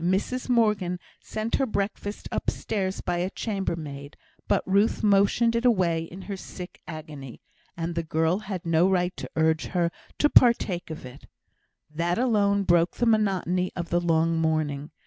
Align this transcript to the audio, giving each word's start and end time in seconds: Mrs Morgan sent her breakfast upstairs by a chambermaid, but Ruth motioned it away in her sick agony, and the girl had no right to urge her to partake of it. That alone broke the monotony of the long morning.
Mrs 0.03 0.49
Morgan 0.49 0.97
sent 1.21 1.57
her 1.57 1.67
breakfast 1.67 2.27
upstairs 2.31 3.01
by 3.01 3.17
a 3.17 3.29
chambermaid, 3.29 4.17
but 4.47 4.63
Ruth 4.65 5.03
motioned 5.03 5.55
it 5.55 5.63
away 5.63 6.05
in 6.05 6.23
her 6.23 6.35
sick 6.35 6.81
agony, 6.87 7.39
and 7.77 7.93
the 7.93 8.01
girl 8.01 8.39
had 8.39 8.65
no 8.65 8.89
right 8.89 9.15
to 9.15 9.29
urge 9.35 9.65
her 9.67 9.91
to 10.17 10.27
partake 10.27 10.89
of 10.89 11.05
it. 11.05 11.27
That 11.93 12.17
alone 12.17 12.63
broke 12.63 12.93
the 12.95 13.05
monotony 13.05 13.71
of 13.75 13.89
the 13.91 14.01
long 14.01 14.37
morning. 14.39 14.89